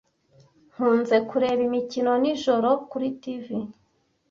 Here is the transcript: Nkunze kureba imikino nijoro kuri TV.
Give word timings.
Nkunze 0.71 1.15
kureba 1.29 1.61
imikino 1.67 2.11
nijoro 2.21 2.69
kuri 2.89 3.07
TV. 3.21 3.45